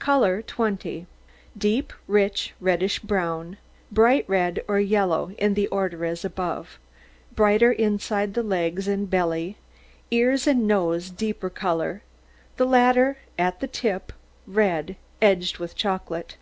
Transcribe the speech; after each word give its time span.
COLOUR 0.00 0.42
20 0.42 1.06
Deep, 1.56 1.92
rich, 2.08 2.54
reddish 2.60 2.98
brown, 2.98 3.56
bright 3.92 4.24
red, 4.28 4.64
or 4.66 4.80
yellow, 4.80 5.30
in 5.38 5.54
the 5.54 5.68
order 5.68 6.04
as 6.04 6.24
above, 6.24 6.80
brighter 7.36 7.70
inside 7.70 8.34
the 8.34 8.42
legs 8.42 8.88
and 8.88 9.08
belly; 9.08 9.56
ears 10.10 10.48
and 10.48 10.66
nose 10.66 11.08
deeper 11.08 11.48
colour, 11.50 12.02
the 12.56 12.66
latter 12.66 13.18
at 13.38 13.60
the 13.60 13.68
tip 13.68 14.12
red, 14.48 14.96
edged 15.22 15.58
with 15.58 15.76
chocolate. 15.76 16.36